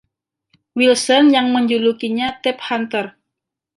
Willson 0.77 1.25
yang 1.35 1.47
menjulukinya 1.55 2.27
“Tab 2.41 2.57
Hunter”. 2.73 3.05